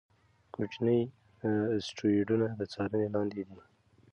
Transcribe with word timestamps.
کوچني 0.53 0.99
اسټروېډونه 1.75 2.47
د 2.59 2.61
څارنې 2.73 3.07
لاندې 3.15 3.41
دي. 3.47 3.59